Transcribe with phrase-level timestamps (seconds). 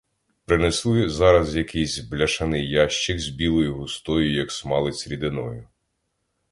[0.45, 5.67] Принесли зараз якийсь бляшаний ящик з білою густою як смалець рідиною.